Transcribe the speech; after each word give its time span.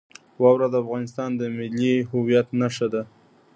واوره 0.41 0.67
د 0.71 0.75
افغانستان 0.83 1.29
د 1.35 1.41
ملي 1.57 1.93
هویت 2.11 2.47
نښه 2.59 2.87
ده. 2.93 3.01